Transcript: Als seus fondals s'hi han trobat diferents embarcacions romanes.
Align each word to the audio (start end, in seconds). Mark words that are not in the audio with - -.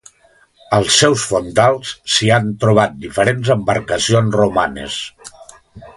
Als 0.77 0.95
seus 1.01 1.25
fondals 1.33 1.91
s'hi 2.13 2.31
han 2.37 2.49
trobat 2.63 2.97
diferents 3.05 3.53
embarcacions 3.57 4.39
romanes. 4.43 5.01